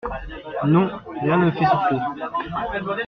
Non, 0.65 0.89
rien 1.21 1.37
ne 1.37 1.45
me 1.45 1.51
fait 1.51 1.63
souffler. 1.63 1.99